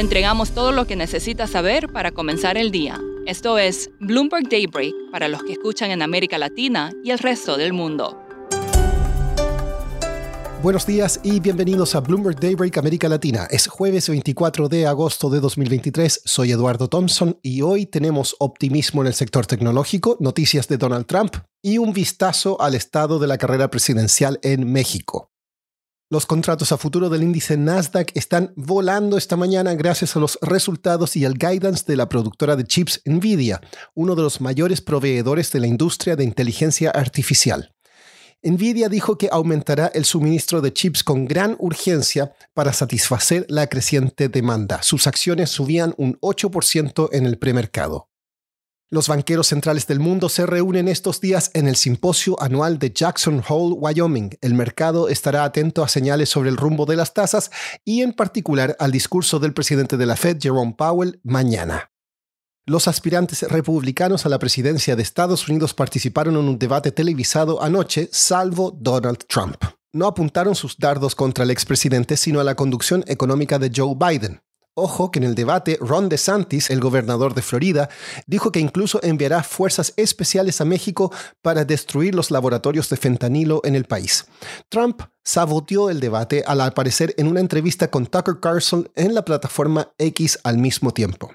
[0.00, 2.98] Entregamos todo lo que necesita saber para comenzar el día.
[3.26, 7.74] Esto es Bloomberg Daybreak para los que escuchan en América Latina y el resto del
[7.74, 8.18] mundo.
[10.62, 13.46] Buenos días y bienvenidos a Bloomberg Daybreak América Latina.
[13.50, 16.22] Es jueves 24 de agosto de 2023.
[16.24, 21.36] Soy Eduardo Thompson y hoy tenemos optimismo en el sector tecnológico, noticias de Donald Trump
[21.60, 25.29] y un vistazo al estado de la carrera presidencial en México.
[26.12, 31.14] Los contratos a futuro del índice Nasdaq están volando esta mañana gracias a los resultados
[31.14, 33.60] y el guidance de la productora de chips Nvidia,
[33.94, 37.76] uno de los mayores proveedores de la industria de inteligencia artificial.
[38.42, 44.28] Nvidia dijo que aumentará el suministro de chips con gran urgencia para satisfacer la creciente
[44.28, 44.82] demanda.
[44.82, 48.08] Sus acciones subían un 8% en el premercado.
[48.92, 53.40] Los banqueros centrales del mundo se reúnen estos días en el simposio anual de Jackson
[53.48, 54.36] Hole, Wyoming.
[54.40, 57.52] El mercado estará atento a señales sobre el rumbo de las tasas
[57.84, 61.92] y en particular al discurso del presidente de la Fed, Jerome Powell, mañana.
[62.66, 68.08] Los aspirantes republicanos a la presidencia de Estados Unidos participaron en un debate televisado anoche,
[68.10, 69.62] salvo Donald Trump.
[69.92, 74.40] No apuntaron sus dardos contra el expresidente, sino a la conducción económica de Joe Biden.
[74.74, 77.88] Ojo que en el debate, Ron DeSantis, el gobernador de Florida,
[78.26, 81.12] dijo que incluso enviará fuerzas especiales a México
[81.42, 84.26] para destruir los laboratorios de fentanilo en el país.
[84.68, 89.90] Trump saboteó el debate al aparecer en una entrevista con Tucker Carlson en la plataforma
[89.98, 91.32] X al mismo tiempo.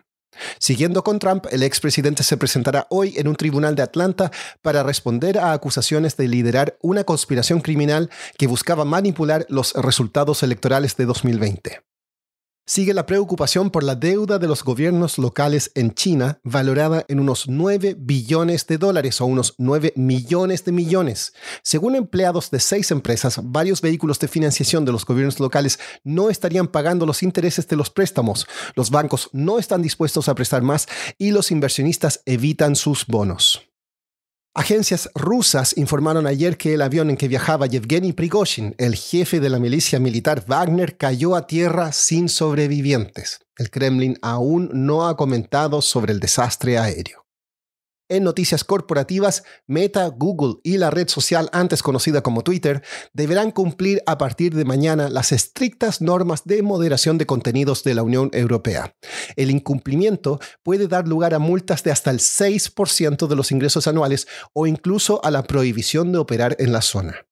[0.57, 5.37] Siguiendo con Trump, el expresidente se presentará hoy en un tribunal de Atlanta para responder
[5.39, 11.81] a acusaciones de liderar una conspiración criminal que buscaba manipular los resultados electorales de 2020
[12.65, 17.47] sigue la preocupación por la deuda de los gobiernos locales en China, valorada en unos
[17.47, 21.33] 9 billones de dólares o unos 9 millones de millones.
[21.61, 26.67] Según empleados de seis empresas, varios vehículos de financiación de los gobiernos locales no estarían
[26.67, 30.87] pagando los intereses de los préstamos, los bancos no están dispuestos a prestar más
[31.17, 33.64] y los inversionistas evitan sus bonos.
[34.57, 39.49] Agencias rusas informaron ayer que el avión en que viajaba Yevgeny Prigozhin, el jefe de
[39.49, 43.41] la milicia militar Wagner, cayó a tierra sin sobrevivientes.
[43.57, 47.24] El Kremlin aún no ha comentado sobre el desastre aéreo.
[48.07, 52.83] En noticias corporativas, Meta, Google y la red social antes conocida como Twitter
[53.13, 58.03] deberán cumplir a partir de mañana las estrictas normas de moderación de contenidos de la
[58.03, 58.95] Unión Europea.
[59.35, 64.27] El incumplimiento puede dar lugar a multas de hasta el 6% de los ingresos anuales
[64.53, 67.25] o incluso a la prohibición de operar en la zona.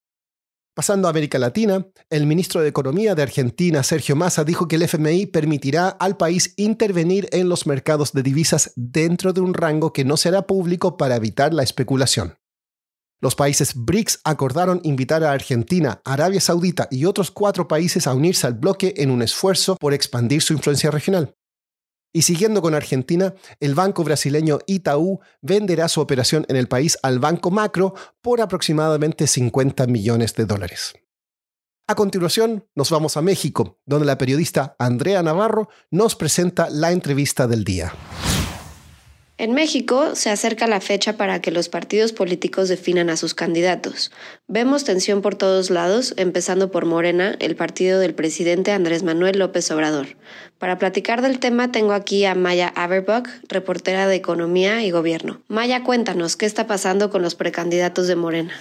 [0.75, 4.81] Pasando a América Latina, el ministro de Economía de Argentina, Sergio Massa, dijo que el
[4.81, 10.03] FMI permitirá al país intervenir en los mercados de divisas dentro de un rango que
[10.03, 12.39] no será público para evitar la especulación.
[13.21, 18.47] Los países BRICS acordaron invitar a Argentina, Arabia Saudita y otros cuatro países a unirse
[18.47, 21.35] al bloque en un esfuerzo por expandir su influencia regional.
[22.13, 27.17] Y siguiendo con Argentina, el banco brasileño Itaú venderá su operación en el país al
[27.17, 30.93] Banco Macro por aproximadamente 50 millones de dólares.
[31.87, 37.47] A continuación, nos vamos a México, donde la periodista Andrea Navarro nos presenta la entrevista
[37.47, 37.93] del día.
[39.39, 44.11] En México se acerca la fecha para que los partidos políticos definan a sus candidatos.
[44.47, 49.71] Vemos tensión por todos lados, empezando por Morena, el partido del presidente Andrés Manuel López
[49.71, 50.17] Obrador.
[50.59, 55.41] Para platicar del tema tengo aquí a Maya Averbuck, reportera de Economía y Gobierno.
[55.47, 58.53] Maya, cuéntanos, ¿qué está pasando con los precandidatos de Morena?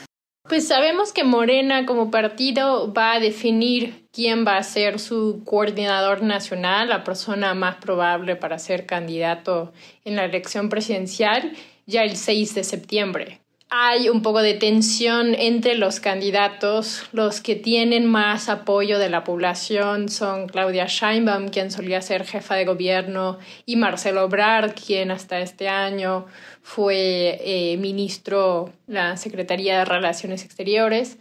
[0.53, 6.23] Pues sabemos que Morena como partido va a definir quién va a ser su coordinador
[6.23, 9.73] nacional, la persona más probable para ser candidato
[10.05, 11.57] en la elección presidencial,
[11.87, 13.42] ya el 6 de septiembre
[13.75, 17.05] hay un poco de tensión entre los candidatos.
[17.13, 22.55] Los que tienen más apoyo de la población son Claudia Scheinbaum, quien solía ser jefa
[22.55, 26.27] de gobierno, y Marcelo Obrar, quien hasta este año
[26.61, 31.17] fue eh, ministro de la Secretaría de Relaciones Exteriores.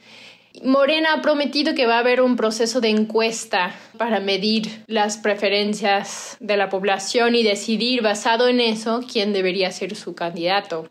[0.61, 6.35] Morena ha prometido que va a haber un proceso de encuesta para medir las preferencias
[6.41, 10.89] de la población y decidir basado en eso quién debería ser su candidato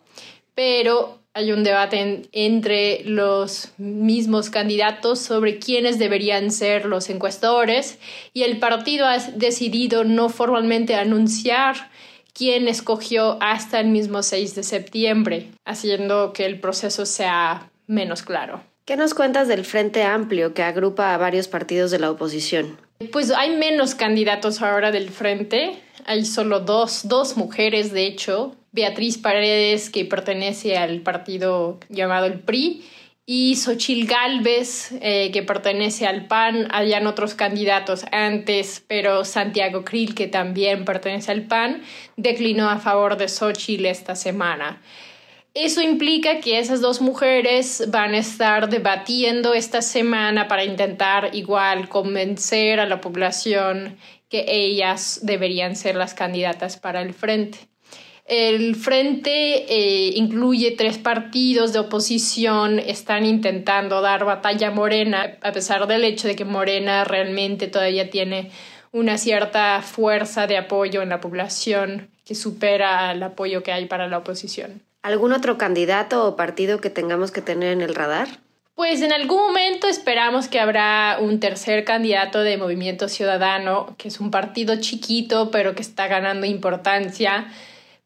[0.60, 7.98] pero hay un debate entre los mismos candidatos sobre quiénes deberían ser los encuestadores
[8.32, 11.90] y el partido ha decidido no formalmente anunciar
[12.32, 18.62] quién escogió hasta el mismo 6 de septiembre, haciendo que el proceso sea menos claro.
[18.84, 22.76] ¿Qué nos cuentas del Frente Amplio que agrupa a varios partidos de la oposición?
[23.12, 29.18] Pues hay menos candidatos ahora del Frente, hay solo dos, dos mujeres de hecho, Beatriz
[29.18, 32.84] Paredes, que pertenece al partido llamado el PRI,
[33.32, 36.66] y Xochil Gálvez, eh, que pertenece al PAN.
[36.72, 41.82] Habían otros candidatos antes, pero Santiago Krill, que también pertenece al PAN,
[42.16, 44.82] declinó a favor de Xochil esta semana.
[45.54, 51.88] Eso implica que esas dos mujeres van a estar debatiendo esta semana para intentar igual
[51.88, 53.96] convencer a la población
[54.28, 57.69] que ellas deberían ser las candidatas para el frente.
[58.30, 65.50] El frente eh, incluye tres partidos de oposición, están intentando dar batalla a Morena, a
[65.50, 68.52] pesar del hecho de que Morena realmente todavía tiene
[68.92, 74.06] una cierta fuerza de apoyo en la población que supera el apoyo que hay para
[74.06, 74.80] la oposición.
[75.02, 78.28] ¿Algún otro candidato o partido que tengamos que tener en el radar?
[78.76, 84.20] Pues en algún momento esperamos que habrá un tercer candidato de Movimiento Ciudadano, que es
[84.20, 87.48] un partido chiquito pero que está ganando importancia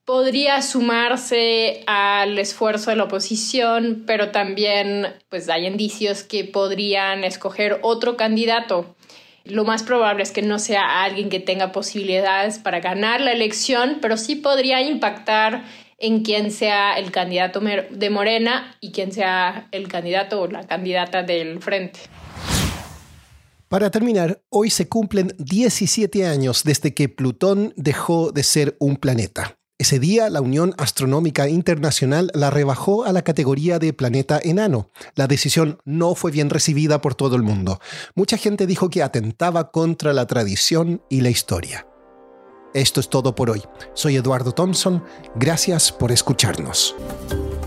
[0.04, 7.78] podría sumarse al esfuerzo de la oposición, pero también pues hay indicios que podrían escoger
[7.82, 8.94] otro candidato.
[9.44, 13.98] Lo más probable es que no sea alguien que tenga posibilidades para ganar la elección,
[14.00, 15.64] pero sí podría impactar
[15.98, 21.22] en quién sea el candidato de Morena y quién sea el candidato o la candidata
[21.22, 22.00] del frente.
[23.68, 29.56] Para terminar, hoy se cumplen 17 años desde que Plutón dejó de ser un planeta.
[29.76, 34.90] Ese día, la Unión Astronómica Internacional la rebajó a la categoría de planeta enano.
[35.16, 37.80] La decisión no fue bien recibida por todo el mundo.
[38.14, 41.88] Mucha gente dijo que atentaba contra la tradición y la historia.
[42.72, 43.62] Esto es todo por hoy.
[43.94, 45.02] Soy Eduardo Thompson.
[45.34, 46.94] Gracias por escucharnos.